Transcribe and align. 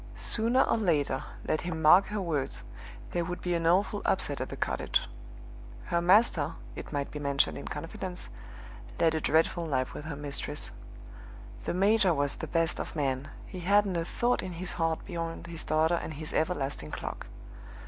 Sooner 0.15 0.63
or 0.63 0.77
later, 0.77 1.25
let 1.47 1.61
him 1.61 1.79
mark 1.79 2.07
her 2.07 2.19
words, 2.19 2.63
there 3.11 3.23
would 3.23 3.39
be 3.39 3.53
an 3.53 3.67
awful 3.67 4.01
"upset" 4.03 4.41
at 4.41 4.49
the 4.49 4.57
cottage. 4.57 5.07
Her 5.85 6.01
master, 6.01 6.53
it 6.75 6.91
might 6.91 7.11
be 7.11 7.19
mentioned 7.19 7.55
in 7.55 7.67
confidence, 7.67 8.27
led 8.99 9.13
a 9.13 9.21
dreadful 9.21 9.63
life 9.63 9.93
with 9.93 10.05
her 10.05 10.15
mistress. 10.15 10.71
The 11.65 11.75
major 11.75 12.15
was 12.15 12.37
the 12.37 12.47
best 12.47 12.79
of 12.79 12.95
men; 12.95 13.27
he 13.45 13.59
hadn't 13.59 13.95
a 13.95 14.03
thought 14.03 14.41
in 14.41 14.53
his 14.53 14.71
heart 14.71 15.05
beyond 15.05 15.45
his 15.45 15.63
daughter 15.63 15.99
and 16.01 16.15
his 16.15 16.33
everlasting 16.33 16.89
clock. 16.89 17.27